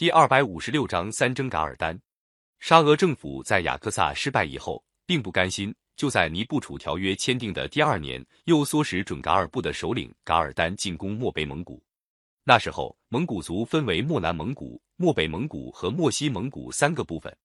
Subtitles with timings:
[0.00, 2.00] 第二百五十六章三征噶尔丹。
[2.58, 11.84] 沙俄政府在雅克萨失败以后，并不甘心，就在尼布楚条约签订的第二年，又唆使准噶尔部的首领噶尔丹进攻漠北蒙古。
[12.44, 17.36] 那时候，蒙古族分为漠南蒙古、漠北蒙古和漠西蒙古三个部分。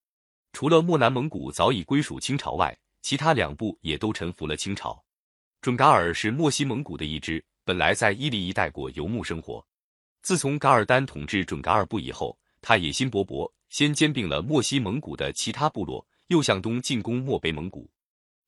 [0.54, 5.04] 除了漠南蒙古早已归属清朝外，其他两部也都臣服了清朝。
[5.60, 9.62] 准噶尔是漠西蒙古的一支，本来在伊犁一带过游牧生活。
[10.22, 12.36] 自从噶尔丹统治准噶尔部以后，
[12.68, 17.88] 他野心勃勃，先兼并了漠西蒙古的其他部落，又向东进攻漠北蒙古。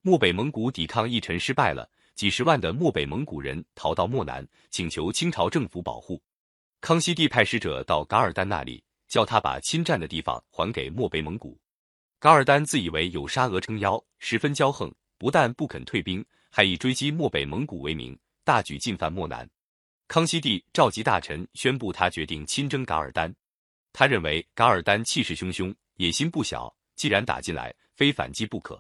[0.02, 6.20] 漠北蒙古抵抗一臣失败了，几十万的漠北蒙古人逃到漠南，请求清朝政府保护。
[6.82, 11.56] 康熙帝派使者到噶尔丹那里，叫他把侵占的地方还给漠北蒙古。
[12.18, 19.48] 噶尔丹自以为有沙俄撑腰，十分骄横，不但不肯退兵，还以追击漠北蒙古为名，大举进犯漠南。
[20.08, 23.32] 康熙帝召集大臣，宣布他决定亲征噶尔丹。
[24.00, 28.80] 他认为噶尔丹气势汹汹，野心不小，既然打进来，非反击不可。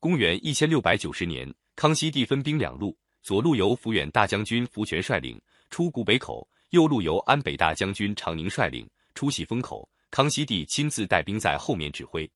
[0.00, 9.86] 公元一千六百九十年，康熙帝分兵两路，左路由抚远大将军福全率领出古北口，右路由安北大将军长宁率领出喜峰口。
[10.10, 12.26] 康熙帝亲自带兵在后面指挥。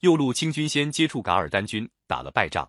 [0.00, 2.66] 右路清军先接触噶尔丹军，打了败仗。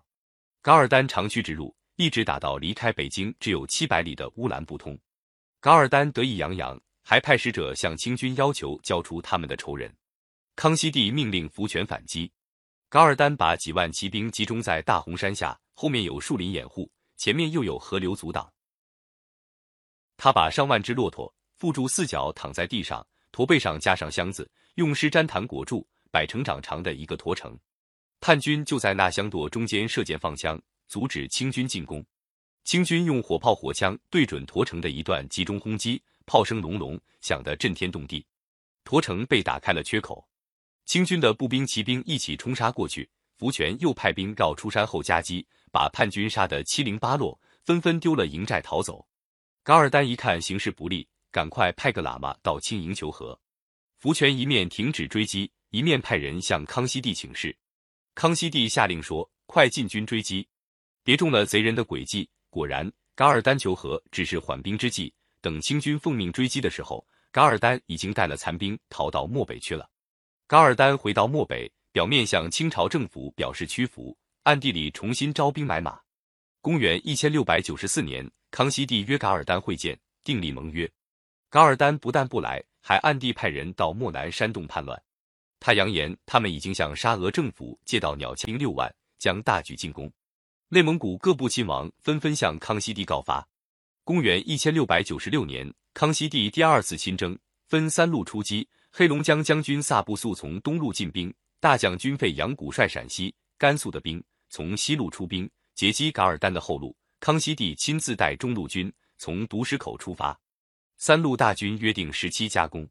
[0.60, 4.98] 噶尔丹长驱直入，一直打到离开北京只有七百里的乌兰布通。
[5.58, 6.78] 噶尔丹得意洋洋。
[7.10, 9.92] 还派使者向清军要求交出他们的仇人。
[10.54, 12.30] 康熙帝命令福全反击。
[12.88, 18.48] 噶尔丹把几万骑兵集中在大红山下，后面有树林掩护，前面又有河流阻挡。
[20.16, 27.58] 他把上万只骆驼缚住四脚躺在地上，驼背上加上箱子，用湿毡毯裹住，摆成长长的一个驼城。
[28.20, 32.06] 叛军就在那箱垛中间射箭放枪，阻止清军进攻。
[32.62, 36.00] 清军用火炮、火枪对准驼城的一段集中轰击。
[36.26, 38.24] 炮声隆隆，响得震天动地，
[38.84, 40.26] 驼城被打开了缺口。
[40.84, 49.06] 清军的步兵、骑兵一起冲杀过去，福全又派兵绕出山后夹击，把叛军杀得七零八落，纷纷丢了营寨逃走。
[49.62, 53.38] 噶尔丹一看形势不利，赶快派个喇嘛到清营求和。
[53.98, 57.56] 福全一面停止追击，一面派人向康熙帝请示。
[58.14, 60.48] 康熙帝下令说：“快进军追击，
[61.04, 65.12] 别中了贼人的诡计。”果然，噶尔丹求和只是缓兵之计。
[65.40, 69.88] 等清军奉命追击的时候，噶尔丹已经带了残兵逃到漠北去了。
[70.46, 76.00] 噶尔丹回到漠北，表面向清朝政府表示屈服，暗地里重新招兵买马。
[76.60, 80.90] 公元一千六百九十四年，康熙帝约噶尔丹会见，订立盟约。
[81.48, 85.00] 噶尔丹不但不来，还暗地派人到漠南煽动叛乱。
[85.58, 90.10] 他扬言，他们已经向沙俄政府借到鸟枪兵六万，将大举进攻。
[90.68, 93.46] 内蒙古各部亲王纷纷向康熙帝告发。
[94.04, 97.38] 公元一千六百九十六年，康熙帝第二次亲征，
[97.68, 98.66] 分三路出击。
[98.90, 106.96] 黑龙江将军萨布素从东路进兵，大将军费扬古率陕西、甘肃的兵从西路出兵，截击噶尔丹的后路。
[107.20, 110.36] 康熙帝亲自带中路军从独石口出发，
[110.96, 112.88] 三路大军约定时期加攻。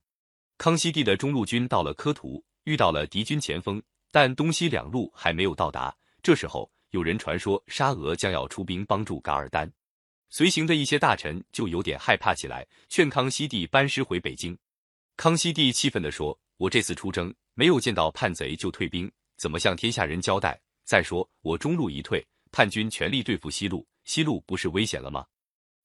[0.57, 3.81] 康熙帝的中路军到了科图，遇到了敌军前锋，
[4.11, 5.93] 但东西两路还没有到达。
[6.23, 9.69] 这时候，有人传说沙俄将要出兵帮助噶尔丹。
[10.29, 14.57] 随行的一些大臣就有点害怕起来，劝康熙帝班师回北京。
[15.17, 20.59] 康熙帝气愤地说：“我这次出征没有见到叛贼就退兵，怎么向天下人交代？
[20.85, 25.25] 再说我中路一退，叛军全力对付西路，西路不是危险了吗？”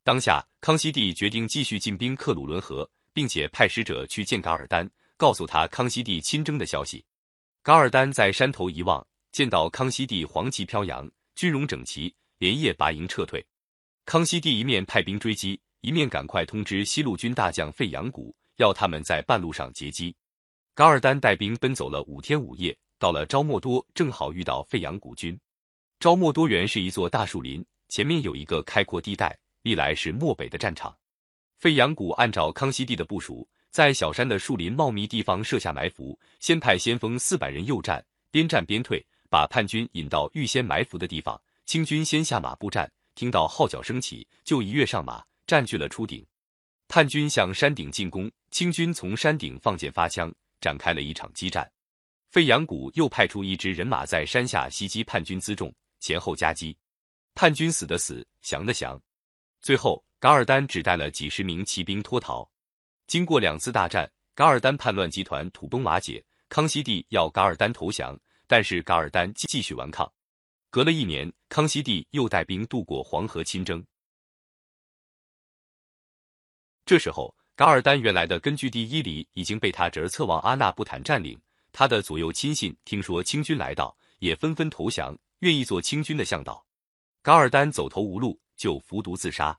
[0.05, 7.03] 当下，康熙帝决定继续进兵克鲁伦河，并且派使者去见噶尔丹，告诉他康熙帝亲征的消息。
[7.62, 13.43] 噶尔丹在山头一望，见到康熙帝黄旗飘扬，军容整齐，连夜拔营撤退。
[14.07, 20.15] 康熙帝一面派兵追击，一面赶快通知西路军大将费扬古，要他们在半路上截击。
[20.75, 25.39] 噶尔丹带兵奔走了五天五夜，到了昭莫多，正好遇到费扬古军。
[26.01, 30.95] 昭莫多原是一座大树林，前面有一个开阔地带，历来是漠北的战场。
[31.57, 41.41] 费扬古按照康熙帝的部署，在小山的树林茂密地方设下埋伏，先派先锋四百人诱战，边战边退，把叛军引到预先埋伏的地方。
[41.65, 42.93] 清军先下马步战。
[43.14, 46.25] 听到号角声起，就一跃上马，占据了初顶。
[46.88, 51.70] 叛军向山顶进攻，清军从山顶放箭发枪，展开了一场激战。
[52.31, 56.76] 费扬古又派出一支人马在山下袭击叛军辎重，前后夹击，
[57.34, 59.00] 叛军死的死，降的降。
[59.62, 62.49] 最后，噶尔丹只带了几十名骑兵脱逃。
[63.06, 66.25] 经过两次大战，噶尔丹叛乱集团土崩瓦解。
[66.49, 70.12] 康熙帝要噶尔丹投降，但是噶尔丹继续顽抗。
[70.75, 73.81] 隔了一年，康熙帝又带兵渡过黄河亲征。
[76.85, 81.41] 这时候，噶尔丹原来的根据地伊犁已经被他侄儿策王阿纳布坦占领。
[81.71, 86.67] 他的左右亲信听说清军来到，也纷纷投降，愿意做清军的向导。
[87.23, 89.56] 噶尔丹走投无路，就服毒自杀。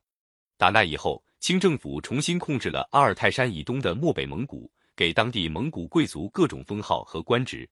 [0.57, 7.65] 打那以后，清政府重新控制了阿尔泰山以东的漠北蒙古，给当地蒙古贵族各种封号和官职。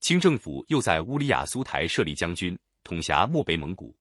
[0.00, 3.96] 清政府又在乌里雅苏台设立将军，统辖漠北蒙古。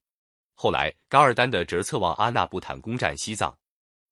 [0.53, 3.55] 后来，噶尔丹的侄策妄阿纳布坦攻占西藏。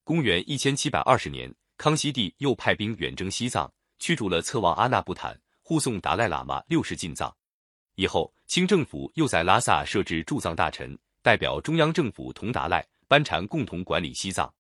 [0.04, 7.36] 公元一千七百二十年，康熙帝又派兵远征西藏，驱逐了策妄阿纳布坦，护送达赖喇嘛六世进藏。
[7.96, 14.54] 以后，清政府又在拉萨设置驻藏大臣，代表中央政府同达赖、班禅共同管理西藏。